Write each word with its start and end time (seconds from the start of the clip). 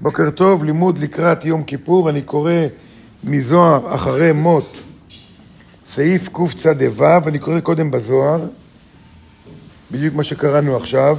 בוקר 0.00 0.30
טוב, 0.30 0.64
לימוד 0.64 0.98
לקראת 0.98 1.44
יום 1.44 1.62
כיפור, 1.62 2.10
אני 2.10 2.22
קורא 2.22 2.52
מזוהר 3.24 3.94
אחרי 3.94 4.32
מות, 4.32 4.78
סעיף 5.86 6.28
קצ"ו, 6.28 7.04
אני 7.26 7.38
קורא 7.38 7.60
קודם 7.60 7.90
בזוהר, 7.90 8.46
בדיוק 9.90 10.14
מה 10.14 10.22
שקראנו 10.22 10.76
עכשיו, 10.76 11.18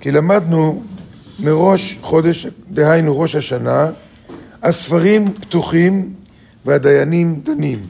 כי 0.00 0.10
למדנו 0.10 0.82
מראש 1.38 1.98
חודש, 2.02 2.46
דהיינו 2.70 3.20
ראש 3.20 3.34
השנה, 3.34 3.90
הספרים 4.62 5.34
פתוחים 5.34 6.14
והדיינים 6.64 7.40
דנים. 7.42 7.86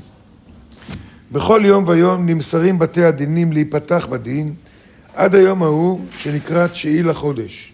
בכל 1.33 1.63
יום 1.65 1.85
ויום 1.89 2.27
נמסרים 2.27 2.79
בתי 2.79 3.05
הדינים 3.05 3.53
להיפתח 3.53 4.07
בדין 4.11 4.55
עד 5.15 5.35
היום 5.35 5.63
ההוא 5.63 6.01
שנקרא 6.17 6.67
תשיעי 6.67 7.03
לחודש. 7.03 7.73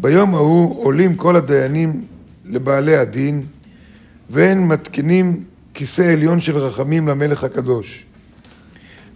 ביום 0.00 0.34
ההוא 0.34 0.84
עולים 0.84 1.14
כל 1.14 1.36
הדיינים 1.36 2.04
לבעלי 2.44 2.96
הדין 2.96 3.46
והם 4.30 4.68
מתקינים 4.68 5.44
כיסא 5.74 6.02
עליון 6.02 6.40
של 6.40 6.58
רחמים 6.58 7.08
למלך 7.08 7.44
הקדוש. 7.44 8.04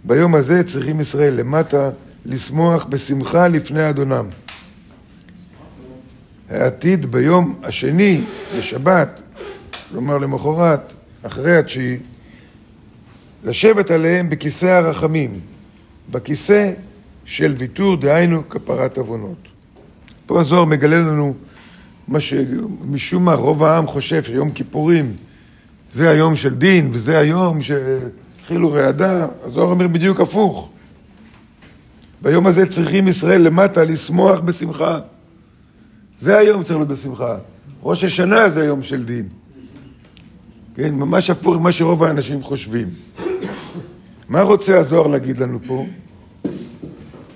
ביום 0.03 0.35
הזה 0.35 0.63
צריכים 0.63 0.99
ישראל 0.99 1.33
למטה 1.33 1.89
לשמוח 2.25 2.85
בשמחה 2.85 3.47
לפני 3.47 3.89
אדונם. 3.89 4.25
העתיד 6.49 7.11
ביום 7.11 7.59
השני, 7.63 8.21
בשבת, 8.57 9.21
כלומר 9.91 10.17
למחרת, 10.17 10.93
אחרי 11.21 11.57
התשיעי, 11.57 11.97
לשבת 13.43 13.91
עליהם 13.91 14.29
בכיסא 14.29 14.65
הרחמים, 14.65 15.39
בכיסא 16.11 16.73
של 17.25 17.55
ויתור, 17.57 17.97
דהיינו 17.97 18.49
כפרת 18.49 18.97
עוונות. 18.97 19.52
פה 20.25 20.41
הזוהר 20.41 20.65
מגלה 20.65 20.97
לנו 20.97 21.33
מה 22.07 22.19
שמשום 22.19 23.25
מה 23.25 23.33
רוב 23.33 23.63
העם 23.63 23.87
חושב 23.87 24.23
שיום 24.23 24.51
כיפורים 24.51 25.15
זה 25.91 26.09
היום 26.09 26.35
של 26.35 26.55
דין 26.55 26.89
וזה 26.93 27.17
היום 27.17 27.61
שהתחילו 27.61 28.71
רעדה, 28.71 29.27
הזוהר 29.43 29.71
אומר 29.71 29.87
בדיוק 29.87 30.19
הפוך. 30.19 30.69
ביום 32.21 32.47
הזה 32.47 32.65
צריכים 32.65 33.07
ישראל 33.07 33.41
למטה 33.41 33.83
לשמוח 33.83 34.39
בשמחה. 34.39 34.99
זה 36.19 36.37
היום 36.37 36.63
צריך 36.63 36.75
להיות 36.75 36.89
בשמחה. 36.89 37.37
ראש 37.83 38.03
השנה 38.03 38.49
זה 38.49 38.65
יום 38.65 38.83
של 38.83 39.03
דין. 39.03 39.27
כן, 40.75 40.95
ממש 40.95 41.29
הפוך 41.29 41.55
ממה 41.55 41.71
שרוב 41.71 42.03
האנשים 42.03 42.43
חושבים. 42.43 42.87
מה 44.29 44.41
רוצה 44.41 44.79
הזוהר 44.79 45.07
להגיד 45.07 45.37
לנו 45.37 45.59
פה? 45.67 45.85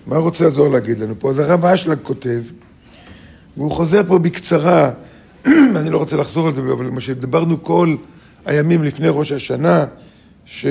מה 0.08 0.18
רוצה 0.18 0.46
הזוהר 0.46 0.70
להגיד 0.70 0.98
לנו 0.98 1.14
פה? 1.20 1.30
אז 1.30 1.40
הרב 1.40 1.66
אשלג 1.66 1.98
כותב, 2.04 2.42
והוא 3.58 3.72
חוזר 3.72 4.04
פה 4.08 4.20
בקצרה, 4.20 4.92
אני 5.80 5.90
לא 5.90 5.98
רוצה 5.98 6.18
לחזור 6.18 6.48
על 6.48 6.54
זה, 6.54 6.62
אבל 6.62 6.90
מה 6.90 7.02
שדיברנו 7.02 7.64
כל 7.64 7.96
הימים 8.46 8.84
לפני 8.84 9.08
ראש 9.10 9.32
השנה, 9.32 9.86
ש... 10.46 10.66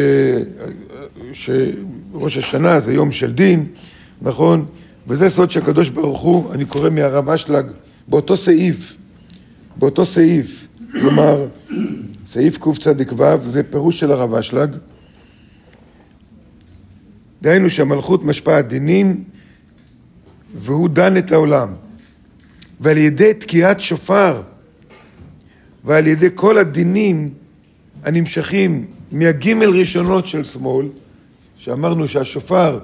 שראש 1.32 2.36
השנה 2.36 2.80
זה 2.80 2.94
יום 2.94 3.12
של 3.12 3.32
דין, 3.32 3.66
נכון? 4.22 4.66
וזה 5.08 5.30
סוד 5.30 5.50
שהקדוש 5.50 5.88
ברוך 5.88 6.20
הוא, 6.20 6.52
אני 6.52 6.64
קורא 6.64 6.90
מהרב 6.90 7.30
אשלג, 7.30 7.66
באותו 8.08 8.36
סעיף, 8.36 8.96
באותו 9.76 10.04
סעיף, 10.04 10.66
כלומר, 10.92 11.46
סעיף 12.26 12.58
קצ"ו, 12.58 13.24
זה 13.44 13.62
פירוש 13.62 14.00
של 14.00 14.12
הרב 14.12 14.34
אשלג, 14.34 14.70
דהיינו 17.42 17.70
שהמלכות 17.70 18.24
משפעת 18.24 18.68
דינים 18.68 19.24
והוא 20.54 20.88
דן 20.88 21.16
את 21.16 21.32
העולם. 21.32 21.85
ועל 22.80 22.96
ידי 22.96 23.34
תקיעת 23.34 23.80
שופר 23.80 24.42
ועל 25.84 26.06
ידי 26.06 26.28
כל 26.34 26.58
הדינים 26.58 27.28
הנמשכים 28.04 28.86
מהגימל 29.12 29.68
ראשונות 29.78 30.26
של 30.26 30.44
שמאל, 30.44 30.86
שאמרנו 31.56 32.08
שהשופר 32.08 32.78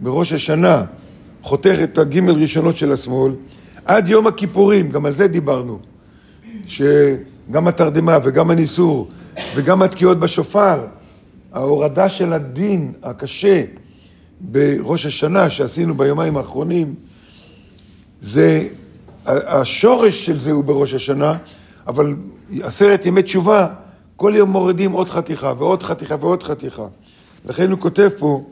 בראש 0.00 0.32
השנה 0.32 0.84
חותך 1.42 1.76
את 1.84 1.98
הגימל 1.98 2.32
ראשונות 2.32 2.76
של 2.76 2.92
השמאל, 2.92 3.32
עד 3.84 4.08
יום 4.08 4.26
הכיפורים, 4.26 4.90
גם 4.90 5.06
על 5.06 5.14
זה 5.14 5.28
דיברנו, 5.28 5.78
שגם 6.66 7.68
התרדמה 7.68 8.18
וגם 8.24 8.50
הניסור 8.50 9.08
וגם 9.54 9.82
התקיעות 9.82 10.20
בשופר, 10.20 10.86
ההורדה 11.52 12.08
של 12.08 12.32
הדין 12.32 12.92
הקשה 13.02 13.64
בראש 14.40 15.06
השנה 15.06 15.50
שעשינו 15.50 15.94
ביומיים 15.94 16.36
האחרונים, 16.36 16.94
זה, 18.20 18.68
השורש 19.26 20.26
של 20.26 20.40
זה 20.40 20.52
הוא 20.52 20.64
בראש 20.64 20.94
השנה, 20.94 21.36
אבל 21.86 22.14
עשרת 22.62 23.06
ימי 23.06 23.22
תשובה, 23.22 23.68
כל 24.16 24.32
יום 24.36 24.50
מורידים 24.50 24.92
עוד 24.92 25.08
חתיכה 25.08 25.52
ועוד 25.58 25.82
חתיכה 25.82 26.16
ועוד 26.20 26.42
חתיכה. 26.42 26.86
לכן 27.44 27.70
הוא 27.70 27.78
כותב 27.78 28.08
פה, 28.18 28.42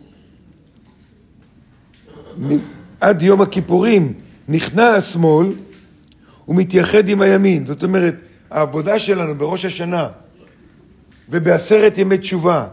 עד 3.00 3.22
יום 3.22 3.40
הכיפורים 3.40 4.12
נכנע 4.48 4.86
השמאל 4.86 5.52
ומתייחד 6.48 7.08
עם 7.08 7.20
הימין. 7.20 7.66
זאת 7.66 7.82
אומרת, 7.82 8.14
העבודה 8.50 8.98
שלנו 8.98 9.34
בראש 9.34 9.64
השנה 9.64 10.08
ובעשרת 11.28 11.98
ימי 11.98 12.18
תשובה 12.18 12.66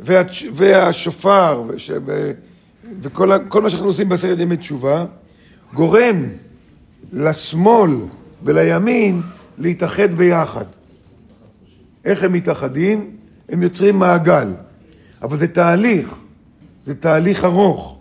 והשופר 0.00 1.62
וכל 3.02 3.62
מה 3.62 3.70
שאנחנו 3.70 3.86
עושים 3.86 4.08
בעשרת 4.08 4.38
ימי 4.38 4.56
תשובה 4.56 5.04
גורם 5.74 6.28
לשמאל 7.12 7.90
ולימין 8.44 9.22
להתאחד 9.58 10.14
ביחד. 10.14 10.64
איך 12.04 12.22
הם 12.22 12.32
מתאחדים? 12.32 13.16
הם 13.48 13.62
יוצרים 13.62 13.98
מעגל. 13.98 14.52
אבל 15.22 15.38
זה 15.38 15.48
תהליך, 15.48 16.14
זה 16.86 16.94
תהליך 16.94 17.44
ארוך. 17.44 17.98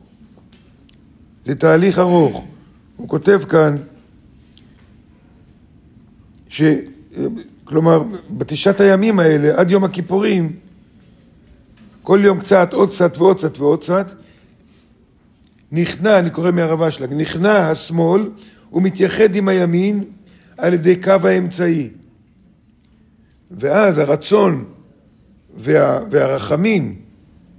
זה 1.45 1.55
תהליך 1.55 1.99
ארוך. 1.99 2.45
הוא 2.97 3.09
כותב 3.09 3.41
כאן, 3.49 3.75
ש... 6.49 6.61
כלומר, 7.63 8.03
בתשעת 8.29 8.79
הימים 8.79 9.19
האלה, 9.19 9.59
עד 9.59 9.72
יום 9.72 9.83
הכיפורים, 9.83 10.55
כל 12.03 12.19
יום 12.23 12.39
קצת, 12.39 12.73
עוד 12.73 12.89
קצת 12.89 13.17
ועוד 13.17 13.37
קצת 13.37 13.57
ועוד 13.57 13.83
קצת, 13.83 14.11
נכנע, 15.72 16.19
אני 16.19 16.29
קורא 16.29 16.51
מהרב 16.51 16.81
אשלג, 16.81 17.13
נכנע 17.13 17.69
השמאל 17.69 18.29
ומתייחד 18.75 19.36
עם 19.36 19.47
הימין 19.47 20.03
על 20.58 20.74
ידי 20.74 20.96
קו 20.96 21.12
האמצעי. 21.24 21.90
ואז 23.52 23.97
הרצון 23.97 24.66
וה, 25.58 26.00
והרחמים, 26.12 26.96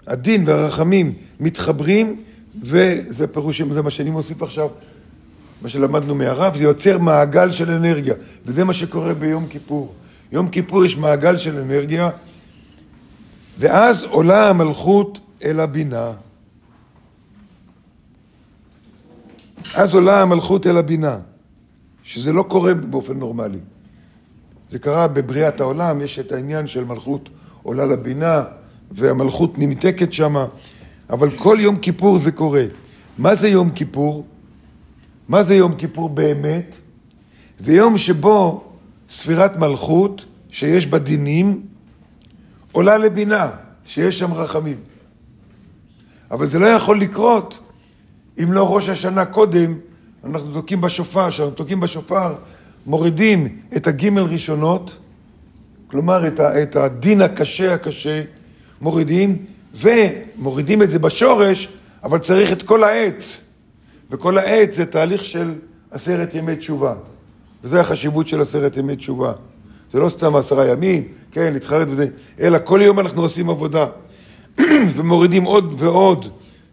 הדין 0.06 0.43
והרחמים 0.47 1.15
מתחברים, 1.41 2.22
וזה 2.62 3.26
פירוש, 3.26 3.62
זה 3.62 3.82
מה 3.82 3.91
שאני 3.91 4.10
מוסיף 4.10 4.43
עכשיו, 4.43 4.69
מה 5.62 5.69
שלמדנו 5.69 6.15
מהרב, 6.15 6.56
זה 6.56 6.65
יוצר 6.65 6.99
מעגל 6.99 7.53
של 7.53 7.71
אנרגיה, 7.71 8.15
וזה 8.47 8.65
מה 8.65 8.72
שקורה 8.72 9.15
ביום 9.15 9.47
כיפור. 9.47 9.94
יום 10.32 10.49
כיפור 10.49 10.84
יש 10.84 10.97
מעגל 10.97 11.37
של 11.37 11.59
אנרגיה, 11.59 12.10
ואז 13.59 14.03
עולה 14.03 14.49
המלכות 14.49 15.19
אל 15.44 15.60
הבינה. 15.60 16.12
אז 19.75 19.94
עולה 19.94 20.22
המלכות 20.22 20.66
אל 20.66 20.77
הבינה, 20.77 21.19
שזה 22.03 22.32
לא 22.32 22.43
קורה 22.43 22.75
באופן 22.75 23.19
נורמלי. 23.19 23.59
זה 24.69 24.78
קרה 24.78 25.09
בבריאת 25.09 25.60
העולם, 25.60 26.00
יש 26.00 26.19
את 26.19 26.32
העניין 26.32 26.66
של 26.66 26.84
מלכות 26.84 27.31
עולה 27.62 27.84
לבינה, 27.84 28.44
והמלכות 28.91 29.59
נמתקת 29.59 30.12
שמה, 30.12 30.47
אבל 31.10 31.37
כל 31.37 31.59
יום 31.60 31.76
כיפור 31.76 32.19
זה 32.19 32.32
קורה. 32.32 32.65
מה 33.19 33.34
זה 33.34 33.49
יום 33.49 33.71
כיפור? 33.71 34.26
מה 35.28 35.43
זה 35.43 35.55
יום 35.55 35.75
כיפור 35.75 36.09
באמת? 36.09 36.76
זה 37.58 37.75
יום 37.75 37.99
שבו 37.99 38.64
ספירת 39.11 39.56
מלכות, 39.56 40.25
שיש 40.50 40.87
בה 40.87 40.99
דינים, 40.99 41.62
עולה 42.73 42.99
לבינה, 42.99 43.50
שיש 43.87 44.19
שם 44.19 44.35
רחמים. 44.35 44.76
אבל 46.31 46.46
זה 46.46 46.58
לא 46.58 46.67
יכול 46.67 47.00
לקרות 47.00 47.58
אם 48.43 48.53
לא 48.53 48.75
ראש 48.75 48.88
השנה 48.88 49.25
קודם, 49.25 49.75
אנחנו 50.25 50.53
תוקעים 50.53 50.81
בשופר, 50.81 51.31
כשאנחנו 51.31 51.55
תוקעים 51.55 51.81
בשופר, 51.81 52.35
מורידים 52.87 53.49
את 53.77 53.87
הגימל 53.87 54.23
ראשונות, 54.23 54.97
כלומר 55.87 56.27
את, 56.27 56.41
ה, 56.41 56.62
את 56.62 56.77
הדין 56.77 57.23
הקשה 57.23 57.75
הקשה, 57.75 58.23
מורידים, 58.81 59.37
ומורידים 59.75 60.83
את 60.83 60.91
זה 60.91 60.99
בשורש, 60.99 61.69
אבל 62.05 62.19
צריך 62.19 62.53
את 62.53 62.62
כל 62.62 62.85
העץ. 62.85 63.41
וכל 64.11 64.38
העץ 64.38 64.77
זה 64.77 64.87
תהליך 64.87 65.25
של 65.25 65.55
עשרת 65.91 66.35
ימי 66.35 66.56
תשובה. 66.56 66.94
וזו 67.65 67.79
החשיבות 67.79 68.29
של 68.29 68.41
עשרת 68.41 68.77
ימי 68.77 68.97
תשובה. 68.97 69.33
זה 69.91 70.00
לא 70.00 70.09
סתם 70.09 70.37
עשרה 70.37 70.67
ימים, 70.67 71.03
כן, 71.33 71.53
להתחרט 71.53 71.88
וזה, 71.91 72.06
אלא 72.41 72.59
כל 72.65 72.81
יום 72.83 73.00
אנחנו 73.00 73.23
עושים 73.23 73.50
עבודה. 73.50 73.87
ומורידים 74.97 75.44
עוד 75.44 75.75
ועוד 75.79 76.29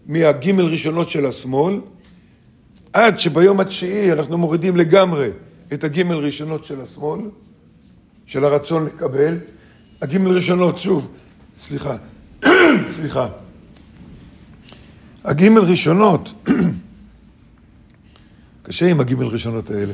מהגימל 0.07 0.65
ראשונות 0.65 1.09
של 1.09 1.25
השמאל, 1.25 1.79
עד 2.94 3.19
שביום 3.19 3.59
התשיעי 3.59 4.13
אנחנו 4.13 4.38
מורידים 4.38 4.77
לגמרי 4.77 5.29
את 5.73 5.83
הגימל 5.83 6.15
ראשונות 6.15 6.65
של 6.65 6.81
השמאל, 6.81 7.19
של 8.25 8.45
הרצון 8.45 8.85
לקבל. 8.85 9.38
הגימל 10.01 10.35
ראשונות, 10.35 10.77
שוב, 10.77 11.07
סליחה, 11.67 11.95
סליחה. 12.95 13.27
הגימל 15.23 15.61
ראשונות, 15.61 16.47
קשה 18.63 18.85
עם 18.85 19.00
הגימל 19.00 19.25
ראשונות 19.25 19.71
האלה. 19.71 19.94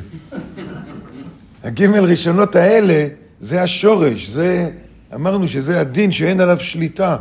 הגימל 1.64 2.04
ראשונות 2.04 2.56
האלה 2.56 3.08
זה 3.40 3.62
השורש, 3.62 4.28
זה, 4.28 4.70
אמרנו 5.14 5.48
שזה 5.48 5.80
הדין 5.80 6.12
שאין 6.12 6.40
עליו 6.40 6.60
שליטה. 6.60 7.16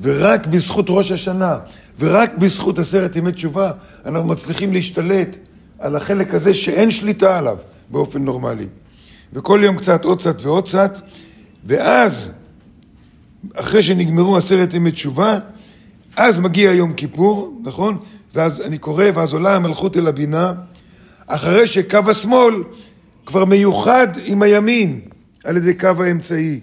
ורק 0.00 0.46
בזכות 0.46 0.86
ראש 0.88 1.12
השנה, 1.12 1.58
ורק 1.98 2.34
בזכות 2.38 2.78
עשרת 2.78 3.16
ימי 3.16 3.32
תשובה, 3.32 3.72
אנחנו 4.06 4.28
מצליחים 4.28 4.72
להשתלט 4.72 5.36
על 5.78 5.96
החלק 5.96 6.34
הזה 6.34 6.54
שאין 6.54 6.90
שליטה 6.90 7.38
עליו 7.38 7.56
באופן 7.90 8.24
נורמלי. 8.24 8.66
וכל 9.32 9.60
יום 9.64 9.78
קצת, 9.78 10.04
עוד 10.04 10.18
קצת 10.18 10.42
ועוד 10.42 10.64
קצת, 10.68 10.98
ואז, 11.66 12.30
אחרי 13.54 13.82
שנגמרו 13.82 14.36
עשרת 14.36 14.74
ימי 14.74 14.92
תשובה, 14.92 15.38
אז 16.16 16.38
מגיע 16.38 16.72
יום 16.72 16.92
כיפור, 16.92 17.60
נכון? 17.62 17.98
ואז 18.34 18.60
אני 18.60 18.78
קורא, 18.78 19.04
ואז 19.14 19.32
עולה 19.32 19.56
המלכות 19.56 19.96
אל 19.96 20.06
הבינה, 20.06 20.52
אחרי 21.26 21.66
שקו 21.66 22.10
השמאל 22.10 22.54
כבר 23.26 23.44
מיוחד 23.44 24.08
עם 24.24 24.42
הימין 24.42 25.00
על 25.44 25.56
ידי 25.56 25.74
קו 25.74 26.02
האמצעי. 26.04 26.60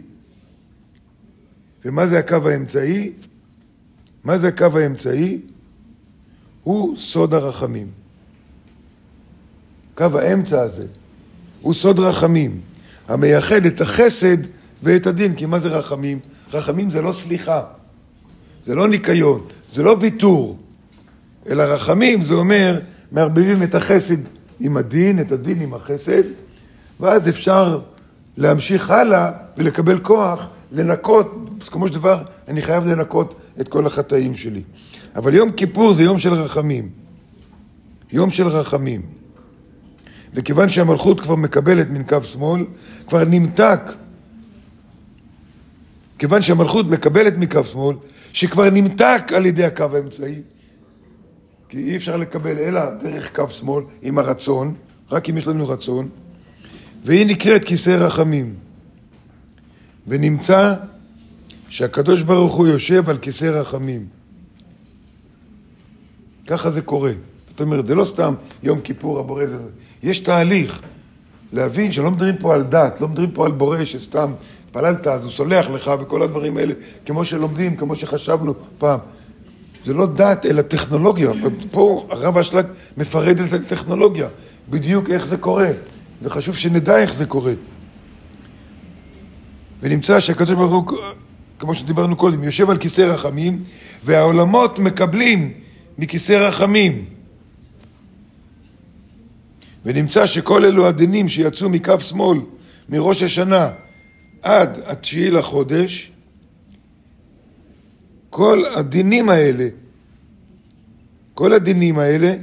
ומה 1.86 2.08
זה 2.08 2.20
הקו 2.20 2.50
האמצעי? 2.50 3.12
מה 4.28 4.38
זה 4.38 4.48
הקו 4.48 4.78
האמצעי? 4.78 5.40
הוא 6.64 6.98
סוד 6.98 7.34
הרחמים. 7.34 7.88
קו 9.96 10.06
האמצע 10.20 10.62
הזה 10.62 10.86
הוא 11.62 11.74
סוד 11.74 12.00
רחמים, 12.00 12.62
המייחד 13.08 13.66
את 13.66 13.82
החסד 13.82 14.38
ואת 14.84 15.08
הדין. 15.08 15.36
כי 15.36 15.46
מה 15.46 15.60
זה 15.60 15.70
רחמים? 15.70 16.20
רחמים 16.54 16.90
זה 16.90 17.02
לא 17.02 17.12
סליחה, 17.12 17.64
זה 18.64 18.76
לא 18.76 18.88
ניקיון, 18.88 19.42
זה 19.70 19.84
לא 19.84 19.98
ויתור, 20.00 20.58
אלא 21.50 21.64
רחמים 21.64 22.22
זה 22.22 22.34
אומר, 22.34 22.80
מערבבים 23.12 23.64
את 23.64 23.76
החסד 23.76 24.20
עם 24.60 24.78
הדין, 24.78 25.20
את 25.20 25.32
הדין 25.32 25.62
עם 25.62 25.74
החסד, 25.74 26.24
ואז 27.00 27.30
אפשר 27.30 27.80
להמשיך 28.38 28.92
הלאה 28.92 29.32
ולקבל 29.58 30.00
כוח 30.00 30.48
לנקות, 30.72 31.50
בסיכומו 31.60 31.88
של 31.88 31.94
דבר 31.94 32.24
אני 32.48 32.62
חייב 32.62 32.86
לנקות 32.86 33.36
את 33.62 33.68
כל 33.68 33.88
החטאים 33.88 34.36
שלי. 34.36 34.62
אבל 35.16 35.34
יום 35.34 35.52
כיפור 35.52 35.94
זה 35.94 36.04
יום 36.04 36.20
של 36.20 36.34
רחמים. 36.34 36.90
יום 38.12 38.30
של 38.30 38.48
רחמים. 38.48 39.02
וכיוון 40.34 40.70
שהמלכות 40.70 41.20
כבר 41.20 41.36
מקבלת 41.36 41.90
מן 41.90 42.04
קו 42.04 42.24
שמאל, 42.24 42.66
כבר 43.08 43.24
נמתק. 43.24 43.82
כיוון 46.20 46.42
שהמלכות 46.42 46.88
מקבלת 46.88 47.38
מקו 47.38 47.64
שמאל, 47.64 47.96
שכבר 48.34 48.70
נמתק 48.70 49.32
על 49.36 49.46
ידי 49.46 49.64
הקו 49.64 49.88
האמצעי, 49.94 50.42
כי 51.70 51.78
אי 51.78 51.96
אפשר 51.96 52.18
לקבל 52.18 52.58
אלא 52.58 52.82
דרך 53.04 53.36
קו 53.36 53.50
שמאל 53.50 53.84
עם 54.02 54.18
הרצון, 54.18 54.74
רק 55.12 55.30
אם 55.30 55.38
יש 55.38 55.48
לנו 55.48 55.68
רצון, 55.68 56.10
והיא 57.06 57.26
נקראת 57.26 57.66
כיסא 57.66 57.90
רחמים. 57.90 58.56
ונמצא 60.08 60.76
שהקדוש 61.70 62.22
ברוך 62.22 62.56
הוא 62.56 62.68
יושב 62.68 63.10
על 63.10 63.18
כיסא 63.18 63.46
רחמים. 63.46 64.06
ככה 66.48 66.70
זה 66.70 66.82
קורה. 66.82 67.12
זאת 67.48 67.62
אומרת, 67.62 67.88
זה 67.88 67.96
לא 67.96 68.06
סתם 68.06 68.34
יום 68.64 68.82
כיפור 68.82 69.20
הבורא 69.20 69.46
זה... 69.46 69.58
יש 70.04 70.20
תהליך 70.20 70.82
להבין 71.54 71.92
שלא 71.92 72.12
מדברים 72.12 72.38
פה 72.38 72.54
על 72.54 72.64
דת, 72.64 73.02
לא 73.02 73.08
מדברים 73.08 73.32
פה 73.32 73.46
על 73.46 73.52
בורא 73.52 73.86
שסתם 73.86 74.32
פללת 74.72 75.08
אז 75.08 75.24
הוא 75.24 75.32
סולח 75.32 75.70
לך 75.70 75.92
וכל 76.00 76.22
הדברים 76.22 76.58
האלה, 76.58 76.74
כמו 77.06 77.26
שלומדים, 77.26 77.76
כמו 77.76 77.96
שחשבנו 77.96 78.54
פעם. 78.78 79.00
זה 79.86 79.94
לא 79.94 80.06
דת, 80.06 80.46
אלא 80.46 80.62
טכנולוגיה. 80.62 81.32
פה 81.72 82.08
הרב 82.10 82.38
אשלג 82.38 82.66
מפרט 82.98 83.38
את 83.40 83.54
הטכנולוגיה, 83.54 84.28
בדיוק 84.70 85.10
איך 85.10 85.26
זה 85.26 85.38
קורה, 85.38 85.70
וחשוב 86.22 86.56
שנדע 86.56 86.98
איך 86.98 87.14
זה 87.14 87.26
קורה. 87.26 87.54
ונמצא 89.82 90.20
שהקדוש 90.20 90.56
ברוך 90.56 90.90
הוא, 90.90 90.98
כמו 91.60 91.76
שדיברנו 91.76 92.16
קודם, 92.16 92.44
יושב 92.44 92.70
על 92.70 92.78
כיסא 92.78 93.02
רחמים, 93.02 93.64
והעולמות 94.06 94.80
מקבלים 94.80 95.54
מכיסא 95.98 96.34
רחמים. 96.34 97.06
ונמצא 99.86 100.26
שכל 100.28 100.66
אלו 100.66 100.88
הדינים 100.88 101.30
שיצאו 101.30 101.70
מקו 101.70 102.00
שמאל, 102.00 102.40
מראש 102.90 103.24
השנה 103.24 103.70
עד 104.42 104.80
התשיעי 104.86 105.32
לחודש, 105.32 106.12
כל 108.30 108.64
הדינים 108.76 109.30
האלה, 109.30 109.68
כל 111.34 111.54
הדינים 111.54 112.00
האלה, 112.00 112.34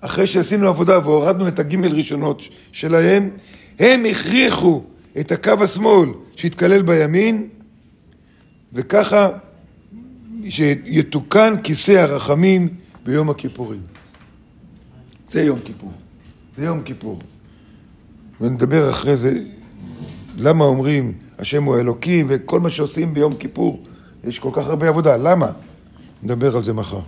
אחרי 0.00 0.26
שעשינו 0.26 0.68
עבודה 0.68 0.98
והורדנו 0.98 1.48
את 1.48 1.58
הגימל 1.58 1.94
ראשונות 1.94 2.42
שלהם, 2.72 3.30
הם 3.78 4.04
הכריחו 4.10 4.82
את 5.20 5.32
הקו 5.32 5.64
השמאל 5.64 6.08
שיתקלל 6.36 6.82
בימין, 6.82 7.48
וככה 8.72 9.28
שיתוקן 10.48 11.54
כיסא 11.62 11.92
הרחמים 11.92 12.68
ביום 13.04 13.30
הכיפורים. 13.30 13.80
זה 15.28 15.42
יום 15.42 15.58
כיפור. 15.64 15.92
זה 16.56 16.64
יום 16.64 16.82
כיפור. 16.82 17.18
ונדבר 18.40 18.90
אחרי 18.90 19.16
זה 19.16 19.38
למה 20.38 20.64
אומרים 20.64 21.12
השם 21.38 21.64
הוא 21.64 21.78
אלוקים 21.78 22.26
וכל 22.28 22.60
מה 22.60 22.70
שעושים 22.70 23.14
ביום 23.14 23.36
כיפור, 23.36 23.82
יש 24.24 24.38
כל 24.38 24.50
כך 24.52 24.66
הרבה 24.66 24.88
עבודה. 24.88 25.16
למה? 25.16 25.52
נדבר 26.22 26.56
על 26.56 26.64
זה 26.64 26.72
מחר. 26.72 27.00